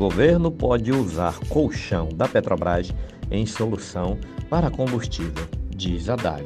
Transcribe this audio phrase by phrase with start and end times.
[0.00, 2.90] Governo pode usar colchão da Petrobras
[3.30, 4.16] em solução
[4.48, 6.42] para combustível, diz Haddad.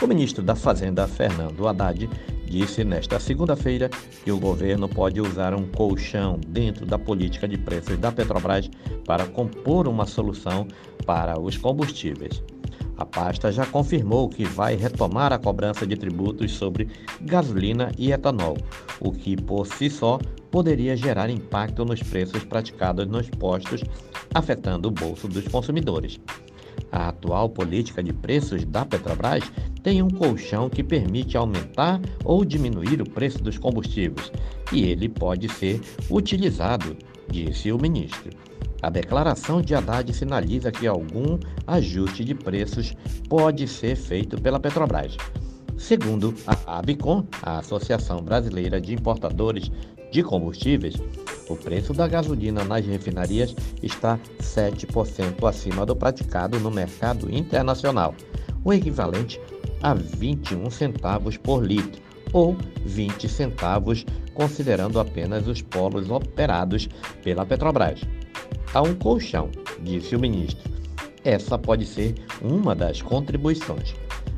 [0.00, 2.08] O ministro da Fazenda, Fernando Haddad,
[2.46, 3.90] disse nesta segunda-feira
[4.24, 8.70] que o governo pode usar um colchão dentro da política de preços da Petrobras
[9.04, 10.66] para compor uma solução
[11.04, 12.42] para os combustíveis.
[12.98, 16.88] A pasta já confirmou que vai retomar a cobrança de tributos sobre
[17.20, 18.58] gasolina e etanol,
[19.00, 20.18] o que por si só
[20.50, 23.84] poderia gerar impacto nos preços praticados nos postos,
[24.34, 26.18] afetando o bolso dos consumidores.
[26.90, 29.44] A atual política de preços da Petrobras
[29.82, 34.32] tem um colchão que permite aumentar ou diminuir o preço dos combustíveis,
[34.72, 36.96] e ele pode ser utilizado,
[37.30, 38.30] disse o ministro.
[38.80, 42.96] A declaração de Haddad sinaliza que algum ajuste de preços
[43.28, 45.16] pode ser feito pela Petrobras.
[45.76, 49.70] Segundo a ABICOM, a Associação Brasileira de Importadores
[50.12, 50.94] de Combustíveis,
[51.48, 58.14] o preço da gasolina nas refinarias está 7% acima do praticado no mercado internacional,
[58.64, 59.40] o equivalente
[59.82, 62.00] a 21 centavos por litro,
[62.32, 64.04] ou 20 centavos
[64.34, 66.88] considerando apenas os polos operados
[67.24, 68.00] pela Petrobras
[68.74, 69.50] a um colchão,
[69.82, 70.70] disse o ministro.
[71.24, 73.94] Essa pode ser uma das contribuições.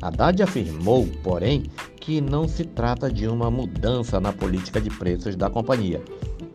[0.00, 1.64] Haddad afirmou, porém,
[2.00, 6.02] que não se trata de uma mudança na política de preços da companhia,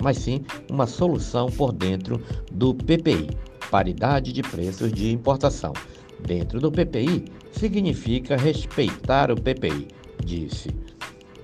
[0.01, 3.29] mas sim uma solução por dentro do PPI,
[3.71, 5.71] paridade de preços de importação.
[6.19, 9.87] Dentro do PPI significa respeitar o PPI,
[10.25, 10.69] disse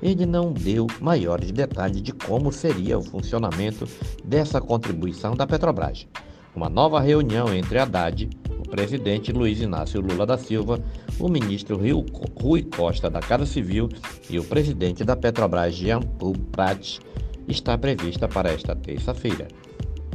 [0.03, 3.87] ele não deu maiores detalhes de como seria o funcionamento
[4.23, 6.05] dessa contribuição da Petrobras.
[6.53, 10.83] Uma nova reunião entre Haddad, o presidente Luiz Inácio Lula da Silva,
[11.17, 13.87] o ministro Rui Costa da Casa Civil
[14.29, 16.99] e o presidente da Petrobras, Jean Paul Prats,
[17.47, 19.47] está prevista para esta terça-feira.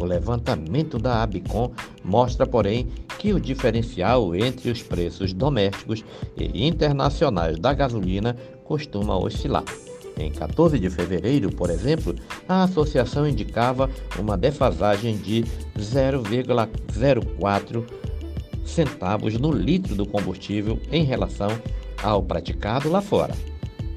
[0.01, 1.73] O levantamento da Abicom
[2.05, 2.89] mostra, porém,
[3.19, 6.05] que o diferencial entre os preços domésticos
[6.37, 8.37] e internacionais da gasolina
[8.69, 9.65] costuma oscilar.
[10.19, 12.15] Em 14 de fevereiro, por exemplo,
[12.47, 15.45] a associação indicava uma defasagem de
[15.79, 17.85] 0,04
[18.67, 21.49] centavos no litro do combustível em relação
[22.03, 23.35] ao praticado lá fora.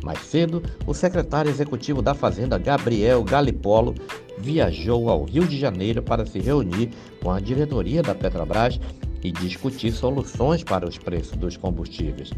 [0.04, 3.94] Mais cedo, o secretário executivo da Fazenda, Gabriel Galipolo,
[4.38, 8.80] viajou ao Rio de Janeiro para se reunir com a diretoria da Petrobras
[9.24, 12.32] e discutir soluções para os preços dos combustíveis.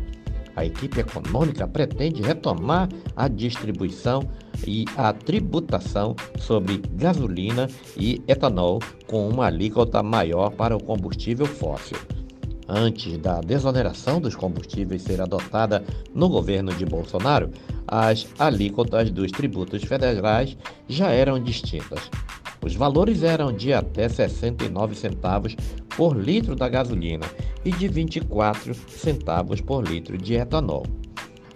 [0.55, 4.27] A equipe econômica pretende retomar a distribuição
[4.67, 11.97] e a tributação sobre gasolina e etanol com uma alíquota maior para o combustível fóssil.
[12.67, 15.83] Antes da desoneração dos combustíveis ser adotada
[16.13, 17.49] no governo de Bolsonaro,
[17.87, 22.09] as alíquotas dos tributos federais já eram distintas.
[22.63, 25.55] Os valores eram de até 69 centavos
[25.97, 27.25] por litro da gasolina
[27.65, 30.85] e de 24 centavos por litro de etanol.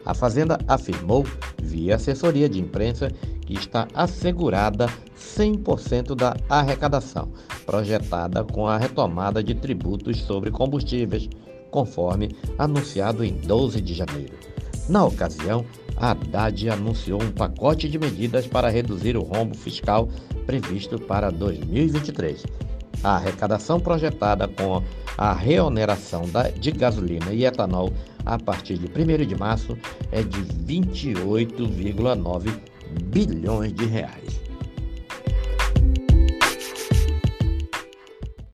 [0.05, 1.25] A Fazenda afirmou,
[1.61, 7.29] via assessoria de imprensa, que está assegurada 100% da arrecadação,
[7.65, 11.29] projetada com a retomada de tributos sobre combustíveis,
[11.71, 14.33] conforme anunciado em 12 de janeiro.
[14.87, 15.65] Na ocasião,
[15.97, 20.07] a Haddad anunciou um pacote de medidas para reduzir o rombo fiscal
[20.45, 22.45] previsto para 2023.
[23.03, 24.83] A arrecadação projetada com
[25.17, 26.23] a reoneração
[26.59, 27.91] de gasolina e etanol
[28.25, 29.75] a partir de 1 de março
[30.11, 32.51] é de 28,9
[33.03, 34.46] bilhões de reais.